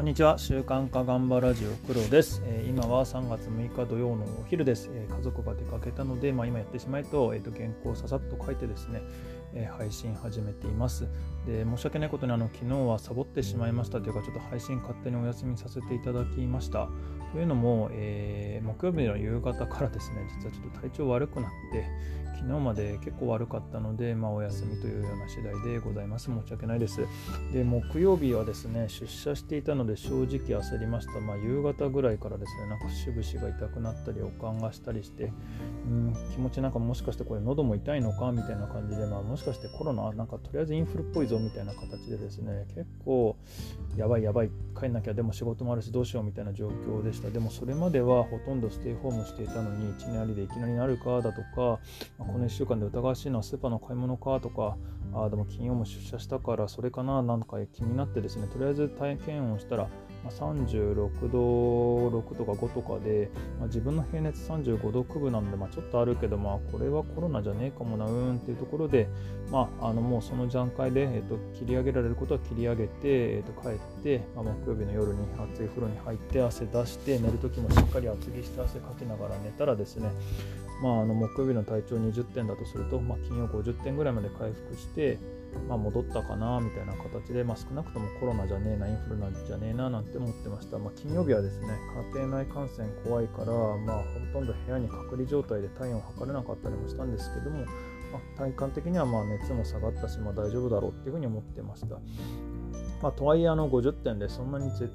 [0.00, 0.38] こんにちは。
[0.38, 9.02] 週刊化頑張ラジオ黒です、えー、今は3月6日土曜のお昼です、えー、家族が出かけたので、まあ、今やってしまえと,、えーと、原稿をささっと書いてですね、
[9.54, 11.08] え、配信始めています
[11.46, 16.88] で申し訳ないことにあの昨日はサボってしまいましたというかちょっと配信勝手にお休みさせていただきました
[17.32, 21.86] というのも、えー、木曜日の夕方からですね実はちょっと体調悪くなって
[22.40, 26.24] 昨日まで結構悪かったので、まあ、お休みというような次第でございます。
[26.24, 27.06] 申し訳ないです。
[27.52, 31.20] で、木曜日はですね、出社していたので正直焦りました。
[31.20, 35.32] まあ、夕方ぐらいからですね、なんか節々が痛くなったり、おかんがしたりして、
[35.86, 43.36] うん、気持ちなんかもしかしてこれ喉も痛いのかみたいな感じで、まあ、もししかしてコロナ、なんかとりあえずインフルっぽいぞみたいな形でですね、結構
[43.96, 47.30] やばいやばい、帰んなきゃ、でも仕事もあるしどうしようみたいな状況でした。
[47.30, 51.80] でもそれまではほとんどステイホームしていたのに、1年ありでいきなりなるかだとか、
[52.18, 54.76] ま、この1週間で疑わしいのはスーパーの買い物かとか、
[55.14, 59.88] あでも金曜も出社したからそれかななんか気になってですね、とりあえず体験をしたら、
[60.24, 69.08] ま36度6とか5とかで、まあ、自分の平熱35度9分なんで、まあ、ちょっとあるけど、まあ、これはコロナじゃねえかもな、うんっていうところで、
[69.50, 80.10] まあ、あのもうその段階で、えーと、切り上げられることは切り上げて、えーと、帰って、まあ、木曜日の夜に熱い風呂に入って汗出して寝るときもしっかり厚着して汗かきながら寝たらですね、
[80.82, 85.18] まあ、あの木曜日の体調20点だとすると、まあ、金曜50点ぐらいまで回復して、
[85.68, 90.78] まあ、戻ったかなみたいな形で、まあ、少なくともコロナじゃねえな、インフルなんじゃねえななんて思ってました。
[90.78, 91.68] まあ、金曜日はですね、
[92.14, 97.58] 家庭内感染怖いから、まあ、ほとんど部屋に隔離状態で体温を測れなかったりもしたんですけども、
[98.12, 101.96] まあ、体感的にはまあ熱も下がったし、まあ、大丈夫だろうっていうふうに思ってました。
[103.02, 104.92] まあ、とはいえあの50点でそんなに絶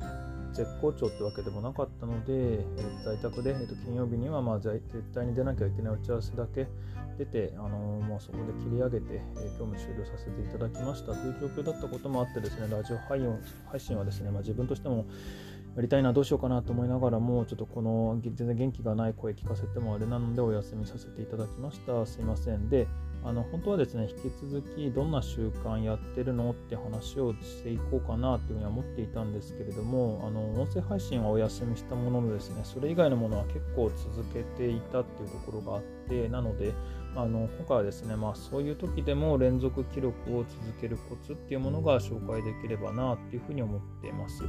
[0.55, 4.81] 絶好調ってわけでもなかったので、えー、在宅で、えー、と金曜日にはまあ絶
[5.13, 6.67] 対に出なきゃいけない打ち合わせだけ
[7.17, 13.19] 出て、あのー、もうそこで切り上げて、えー、業務終了させていただきましたという状況だったこともあってですね、ラジオ配
[13.77, 15.05] 信はですね、まあ、自分としても
[15.75, 22.05] やりたいな、どうしようかなと思いながらも、ちょっとこの全然元気がない声聞かせてもあれなのでお休みさせていただきました。
[22.05, 22.69] すいません。
[22.69, 22.87] で、
[23.27, 26.51] あの本当はですね、引き続きどんな習慣やってるの？
[26.51, 36.75] って話をしていこうかなというふうには思っていたんですけれども、あの音声配信はお休みしたもののですね、それ以外のものは結構続けていたっていうところがあって、なので、
[37.15, 44.43] あの今回はですね、まあ、そういう時でも連続記録を続けるコツっていうものが紹介できればなっていうふうに思っています。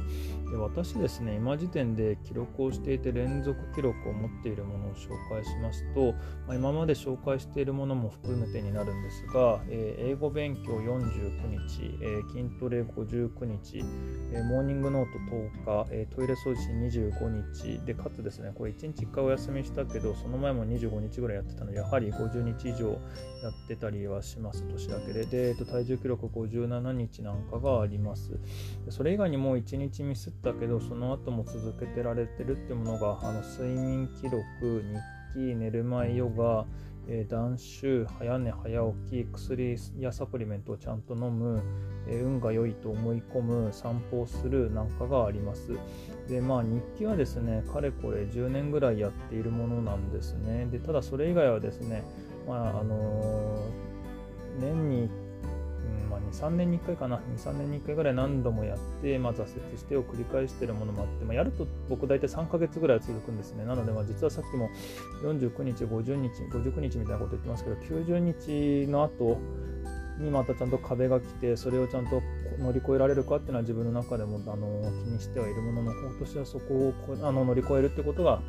[0.51, 6.13] で私ですね、今時点で記録をしていて連続記録を持っているものを紹介しますと、
[6.45, 13.79] まあ、今まで紹介しているものも含めてになるんですが、えー、英語勉強49日、えー、筋トレ59日、
[14.33, 16.61] えー、モーニングノート10日、えトイレ掃除
[17.09, 22.99] 25日で、かつですね、これ1日1回お休みしたけど、その前も25日ぐらいやってたので、やはり50日以上
[23.43, 25.25] やってたりはします、年だけで。
[25.25, 28.39] で、えっと、体重記録57日なんかがあります。
[28.89, 34.41] それ以外にも1日ミスったけど、その後も続けてられてるっていうものが、あの睡眠記録、
[35.33, 36.65] 日記、寝る前ヨガ、
[37.09, 41.61] えー、断酒、早寝早起き、薬やサプリメントをちゃんと飲む、
[42.07, 45.71] え、運が良いと思い込む、散歩をするなんかがあります。
[46.27, 50.67] で、まあ日記はですね、かれこれ10年ぐらいやっているものなんですね。
[50.69, 52.03] で、ただそれ以外はですね、
[52.47, 53.65] まああの
[54.59, 63.65] 年に、うんまあ、2、3年に1回かな、2、3年に1回ぐらい何度もやって、まあ、挫折してを繰り返してるものもあって、まあ、やると僕大体3ヶ月ぐらい続くんですね。
[63.65, 64.69] なので、まあ、実はさっきも
[65.23, 69.37] 49日、50日、59日みたいなこと言ってますけど、90日の後
[70.19, 72.21] にまたちゃんと壁が来て、それをちゃんと
[72.59, 78.41] 乗り越えられるかっていうのは自分の中でもあの気にしてはいるものの方としてはそこをあの乗り越えるってことが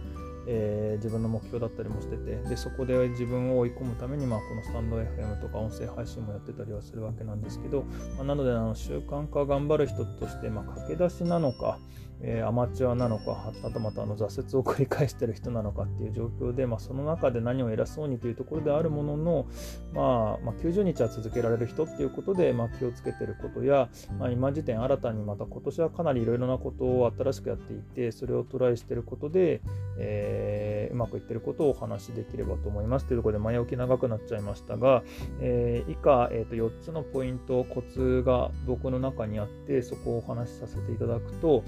[0.50, 7.84] えー、自分の目標だったりもしててでそこで自分を追い込むために、まあ、このスタンド FM とか音声配信もやってたりはするわけなんですけど、
[8.16, 11.78] まあ、なのであの習慣化頑張る人として、まあ、駆け出しなのか、
[12.23, 19.47] え、アマチュアなのか、はたまたあの挫折を繰り返してる人なのかっていう状況で、まあ、その中で何を偉そうにというところであるものの、
[19.92, 23.89] まあ、まあ、90日は続けられる人っていうことで、まあ、気をつけてることや、
[24.19, 29.60] まあ、今時点新たにまた今年はかなりいろいろなことを新しくやっていて、それをトライしてることで、
[29.98, 35.03] えー、うまくいってることをお話しできればと思いますというところで前置き長くなっちゃいましたが、
[35.41, 41.63] えー、以下、えー、と4つのポイント、コツが僕の中にあって、そこをお話しさせていただくと、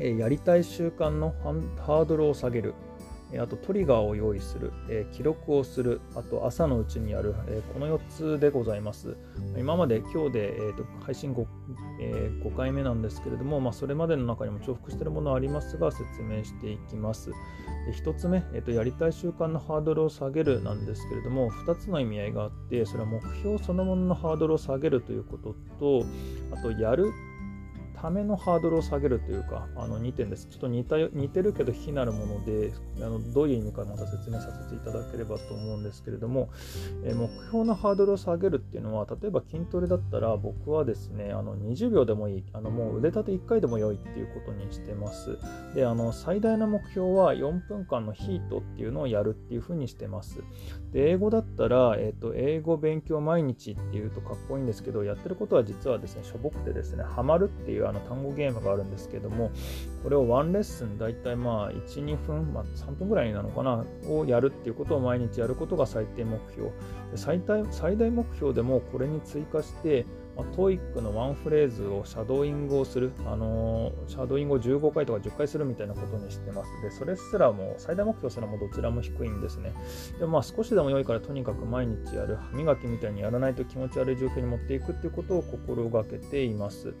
[0.00, 1.34] えやりたい習慣の
[1.78, 2.74] ハードルを下げる。
[3.38, 9.16] あとトリガーを用意する、え記録をする、あと朝のうちにやる、えこの4つでございます。
[9.56, 11.46] 今まで今日で、えーと、配信 5,、
[12.00, 17.30] え、5回目なんですけれども、まあ、それまでの中にも重複しているものありますが、説明していきます。
[18.04, 26.04] 1つ目、えーと、やりたい習慣のハードルを下げるなんですけれども、2つの意味合いがあって、それは目標そのもののハードルを下げるということと、
[26.52, 27.12] あとやる
[28.00, 30.46] ためのハードルを下げるというか、あの2点です。
[30.46, 36.48] ちょっと似た似てるけど非なるものであの、どういう意味かまた説明させていただければと思うんですけれども、
[37.04, 45.38] え目標のハードルを下げるっていうのは、例えば筋トレだったら、僕はですね、あの20秒でもいい、あのもう腕立て1回でも良いっていうことにしてます。
[45.74, 50.42] で、あの最大の目標は4分間のヒートっていうのをやるっていうふうにしてます。
[50.92, 59.50] で、英語だったら、えっ、ー、と、英語勉強毎日っていうとかっこいいんですけど、やってることは実はですね、しょぼくてですね、ハマるっていうあの単語ゲームがあるんですけども、
[60.02, 66.70] これをワンレッスン大体まあ1、2分、まあ、3分ぐらいなのかな、をやるっていうことを毎日やることが最低目標。
[67.16, 76.70] 最大最大目標でもこれに追加して、まあ、 TOEIC のワンフレーズをシャドーイングをする、あのー、シャドーイングを15回とか10回するみたいなことにしてます。
[76.82, 79.72] で、それすらも、最大目標すらもどちらも低いんですね。
[80.18, 86.94] でもまあ少しでも良いからとにかく毎日やる、歯磨きみたいにやらないと気持ち悪い状況に持っていくっていうことを心がけています。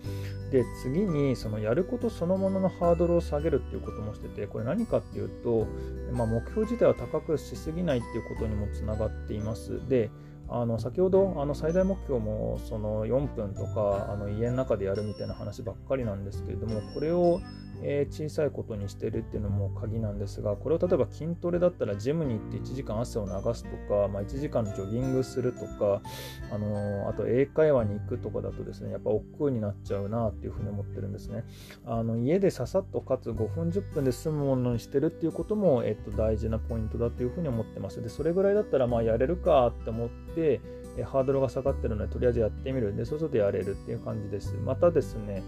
[0.50, 5.66] で、次に、そのやることそのもののハードルを下げるっていうこともしてて、これ何かっていうと、
[6.12, 9.80] まあ、目標自体は高くしすぎないっていうことにもつながっています。
[9.88, 10.10] で、
[10.52, 17.40] あの先ほどあの最大目標もその4分とかあの家の中でやるみたいな話ばっかりなんですけれどもこれを
[17.82, 26.02] えー、小さいことにしてるっていうのも鍵なんですが、これを例えば筋トレだったらジムに行って1時間汗を流すとか、まあ、1時間ジョギングするとか、
[26.50, 31.44] あのー、あと英会話に行くとかだとですね、やっぱ億劫になっちゃうなっていうふうに思ってるんですね。
[31.86, 38.02] あの家でささっとかつ5分10分で済むものにしてるっていうことも、えっと、大事なポイントだというふうに思ってます。
[38.02, 40.60] で、それぐらいだったらまあやれるかって思って、
[41.04, 42.94] ハードルが下がってるので、とりあえずやってみる。
[42.96, 44.54] で、そうするとやれるっていう感じです。
[44.64, 45.42] またですね、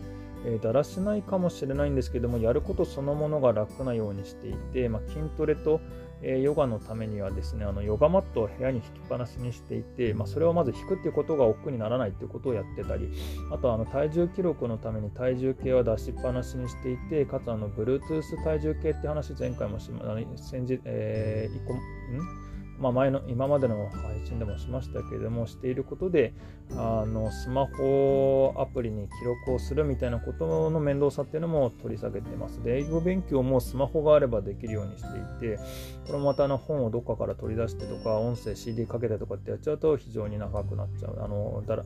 [0.44, 5.80] えー、だらしないかもしれないんですけども、やることそのものが楽なようにしていて、まあ、筋トレと、
[6.22, 13.12] えー、ヨガのためにはですね、あのヨガマットを部屋に引きっぱなしにしていて、まあ、それをまず引くっていうことが億劫にならないっていうことをやってたり、
[13.52, 20.04] あとあの体重記録のために体重計は出しっぱなしにしていて、かつあの Bluetooth 体重計って話前回もし、ま、
[20.36, 22.41] 先日、えー、1個、ん？
[22.82, 26.34] まあ、前の今までの配信でもしましたけれどもしていることで
[26.76, 32.60] あのスマホアプリに記録をするみたいなことの面倒さっていうのも取り下げてます。
[32.62, 35.58] で英語勉強もスマホがあればできるようにしていて
[36.06, 41.84] これもまたあの本をどっかから取り出してとか音声 CD かけてとかってやっちゃうと非常に長くなっちゃうあのだら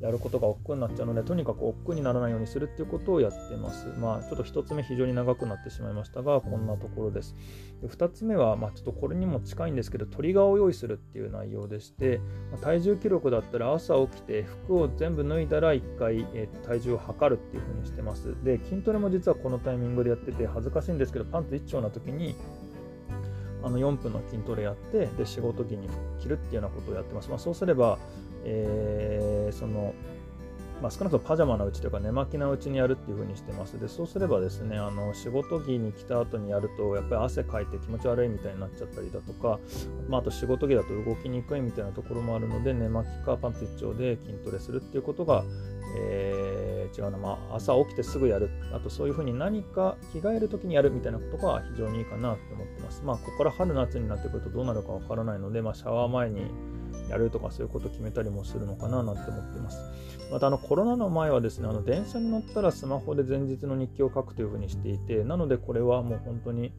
[0.00, 3.86] やることが億劫になっちゃうのでとにかく億劫にならないようにするっていうことをやってます。
[3.98, 7.34] まあちょっと1つ目非常に長くなってしまいましたがこんなところです。
[7.80, 12.20] で2つ目は、まあ、ちょっとこれにも近いんですけどリガーを用意するっていう内容でして、
[12.50, 18.34] ま、体重記録だったら朝起きて服を全部脱いだら1回、えー、体重を測るっていう風にしてます。
[18.42, 22.34] で、筋トレも実はこのタイミングでやってて恥ずかしいんですけど、パンツ1丁な時に
[23.62, 25.88] あの4分の筋トレやって、で、仕事着に
[26.20, 27.28] 着るっていうようなことをやってます。
[27.30, 27.98] まあ、そうすれば、
[28.44, 29.94] えー、その、
[30.82, 33.80] まあ、少なくともパジャマのうちというか寝巻きのうちにやるっていう風にしてます。
[33.80, 39.58] で、そうすればですね、あの仕事着に来た後にやると、やっぱり汗かいて気持ち悪いみたいになっちゃったりだとか、
[40.08, 45.44] まあ、あと仕事着だと動きにくいみたいなところもあるので、寝巻きかパンツ一丁で筋トレするっていうことが、
[45.94, 53.02] えー、違うな、まあ、朝起きてすぐやる、あとそういう風に何か着替えるときにやるみたいなことが非常にいいかなと思ってます。
[53.04, 56.50] まあ、ここから春夏になってくるとどうなるかわからないので、まあ、シャワー前に
[57.08, 59.78] やるとかそういうことを決めたりもするのかななんて思ってます。
[60.30, 66.72] またあのコロナの前はですね、あの電車に乗ったらスマホで前日の日記を書くというふうにしていて、なのでこれはもう本当に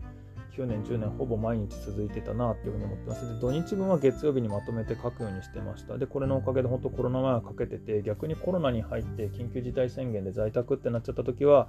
[0.58, 3.28] 9年、10年ほぼ毎日続いてたなっていうふうに思ってます。
[3.28, 5.98] で、土日分は月曜日にまとめて書くようにしてました。
[5.98, 11.68] で、これのおかげで本当コロナ前は書けてて、逆にコロナに入って緊急事態宣言で在宅ってなっちゃった時は、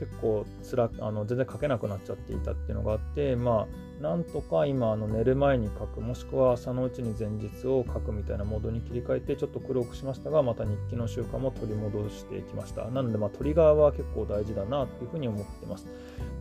[0.00, 12.84] 結構つらあの全然書けなくなっちゃっていたっていうのがあって、まあ、なんとか今、あの寝る前に書く、もしくは朝のうちに前日を書くみたいなモードに切り替えて、ちょっと苦労しましたが、また日記の習慣も取り戻していきました。
[12.90, 15.86] なので、まあ、トリガーは結構大事だなっていうふうに思ってます。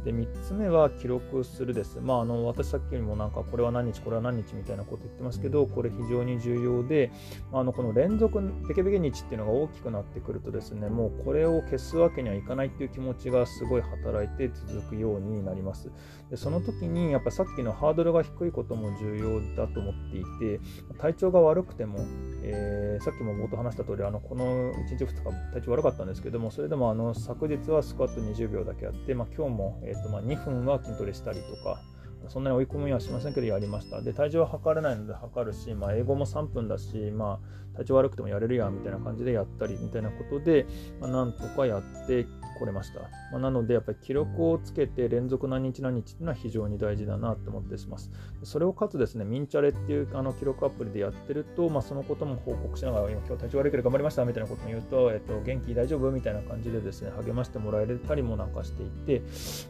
[0.03, 1.99] で、3つ目は記録するです。
[2.01, 7.11] まあ、あの、私さっきよりもなんか、これは何日、これは何日みたいなこと言ってますけど、これ非常に重要で、
[7.53, 15.91] あの、この連続ペケペケ日っていうのが大きくなってくるとですね、もうこれを消すわけにはいかないっていう気持ちがすごい働いて続くようになります。
[16.31, 20.59] で、その時に、やっぱさっきのハードルが低いことも重要だと思っていて、
[20.97, 21.99] 体調が悪くても、
[22.41, 31.81] えー、さっきも冒頭話した通り、あの、この1日2日体調悪かったんですけども、それでもあの、昨日はスクワット20秒だけあって、まあ今日も、えーえっとまあ、2分は筋トレしたりとか、
[32.29, 34.01] そんなに追い込みはしませんけどやりました。
[34.01, 37.39] で、体重は測れないので測るし、まあ、英語も3分だし、ま
[37.73, 40.65] あ、体調悪くてもやれるやんみたいな感じでやったりみたいなことで、
[40.99, 42.25] まあ、なんとかやって
[42.61, 42.99] これました。
[43.31, 48.11] まあ、なので、やっぱり記録をつけて連続何日何日っていうのは非常に大事だなと思ってします。
[48.43, 59.23] それをかつですね、ミンチャレっていうあの記録アプリでやってると、まあ、そのことも報告しながら、今今日体調悪いけど頑張りましたみたいなことも言うと、えっと、元気大丈夫みたいな感じでですね、励ましてもらえたりもなんかしていて、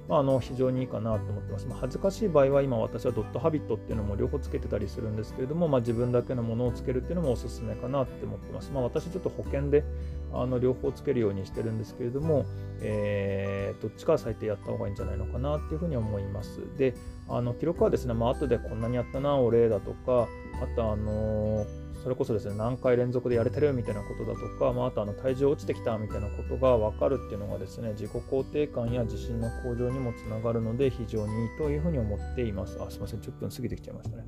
[0.10, 1.68] まあ、あの非常にいいかなと思ってます。
[1.68, 8.72] まあ、恥ずかしい場合は今私はドットハビットっていうのも両方つけてたりするんですけれども、まあ、自分だけのものをつけるっていうのもおすすめかなって思ってます。
[8.72, 9.84] まあ、私ちょっと保険で
[10.34, 12.46] あの両方つけるようにしてるんですけれども、
[12.82, 16.60] えー、どっちかは最低やった方がいいんじゃないのかなっていうふうに思います。
[16.78, 16.96] で、
[17.30, 20.28] あの記録はですね、まあ後でこんなにやったな、お礼だとか、
[20.62, 32.78] あとあのーそれこそですね、何回連続でやれてるみたいなことだとか、まあ、あとあの体重落ちてきたみたいなことが分かるっていうのがですね、自己肯定感や自信の向上にもつながるので、非常にいいというふうに思っています。
[32.82, 34.26] あ、すいません、10分過ぎてきちゃいましたね。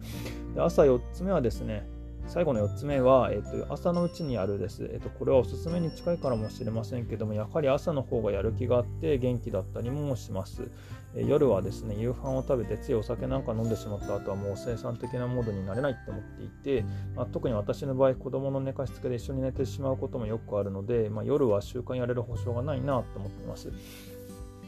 [0.54, 1.88] で朝4つ目はですね、
[2.28, 4.90] 最後の4つ目は、えっと、朝のうちにやるです。
[4.92, 10.70] えっと、これはおすすめに近いからもしれませんけども、やはり朝の方がやる気があって元気だったりもします。
[11.16, 16.84] え夜はですね、夕飯を食べてついお酒なんか飲んでしまった後はもう生産的なモードになれないって思っていて、
[17.16, 23.72] まあ、特に私の場合、子供の寝かしつけで一緒に寝てしまうこともよくあるので、まあ、夜は習慣やれる保証がないなと思ってます。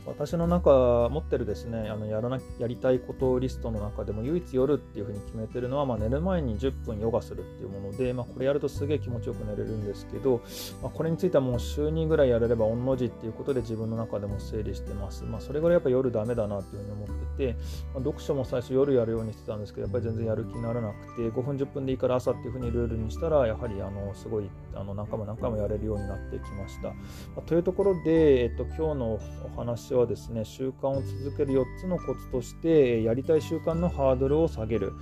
[0.05, 10.41] 私の中持ってるですねあのやらなやりたいことリストの中でも唯一夜っていうふうに決めてるのは、まあ、寝る前に10分ヨガするっていうもので、まあ、これやるとすげえ気持ちよく寝れるんですけど、
[10.81, 17.07] まあ、これについてはもう週2ぐらいやれれば御の字っていうことで自分の中でも整理してます、まあ、それぐらいやっぱ夜ダメだなっていうふうに思っ
[17.37, 17.53] てて、
[17.93, 26.95] まあ、読書も最初夜やるようにしてたんですけどやっぱり全然やる気にならなくて5分10分でいいから朝っていうふうにルールにしたらやはりあのすごいあの何回も何回もやれるようになってきました、ま
[27.37, 29.19] あ、というところで、えっと、今日のお
[29.55, 34.93] 話はですね習慣を続ける4つのコツとしてやりたい習慣のハードルを下げる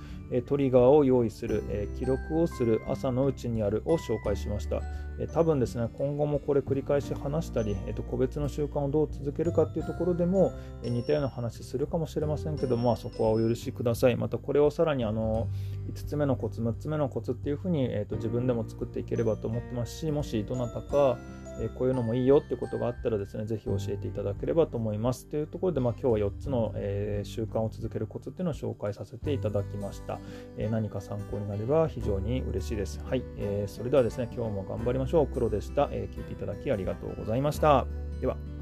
[0.46, 4.80] トリガーを用意する記録をする朝のうちにやるを紹介しました
[5.32, 10.52] 多分ですね今後もこれ繰り返し話したりえー、と個別の習慣をどう続けるかっていうところでも
[10.82, 14.16] 似たような話するかもしれませんけどまあそこはお許しください。
[14.16, 15.48] またこれをさらにあの
[15.92, 21.18] 5つ目のコツ6つ目のコツっていうふうに、えー、と自分でも作っていければと思ってますしもしどなたか
[21.60, 25.26] えこういうのもいいよってことがあったらですね、ぜひ教えていただければと思います。
[25.26, 30.18] というところで、まあ、今日は4つの、えー、習慣を続けるコツっていうのを紹介させていただきました。
[30.56, 33.00] えー、何か参考になれば非常に嬉しいです。
[33.04, 35.26] はい、えー、それではですね、今日も頑張りましょう。
[35.26, 37.86] 黒でした、え聞いていただきありがとうございました。
[38.20, 38.53] では。